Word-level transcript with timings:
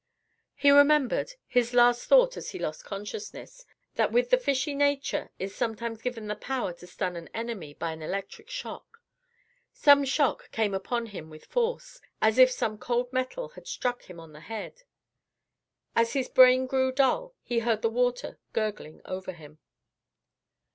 He 0.55 0.71
remembered 0.71 1.33
his 1.45 1.75
last 1.75 2.07
thought 2.09 2.35
as 2.35 2.49
he 2.49 2.57
lost 2.57 2.83
consciousness 2.83 3.67
that 3.93 4.11
with 4.11 4.31
the 4.31 4.37
fishy 4.39 4.73
nature 4.73 5.29
is 5.37 5.53
sometimes 5.55 6.01
given 6.01 6.25
the 6.25 6.35
power 6.35 6.73
to 6.73 6.87
stun 6.87 7.15
an 7.15 7.29
enemy 7.35 7.75
by 7.75 7.91
an 7.91 8.01
electric 8.01 8.49
shock. 8.49 8.97
Some 9.73 10.03
shock 10.03 10.49
came 10.49 10.73
upon 10.73 11.05
him 11.05 11.29
with 11.29 11.45
force, 11.45 12.01
as 12.19 12.39
if 12.39 12.49
some 12.49 12.79
cold 12.79 13.13
metal 13.13 13.49
had 13.49 13.67
struck 13.67 14.05
him 14.05 14.19
on 14.19 14.33
the 14.33 14.39
head. 14.39 14.81
As 15.95 16.13
his 16.13 16.27
brain 16.29 16.65
grew 16.65 16.91
dull 16.91 17.35
he 17.43 17.59
heard 17.59 17.83
the 17.83 17.87
water 17.87 18.39
gurgling 18.53 19.01
over 19.05 19.33
him. 19.33 19.59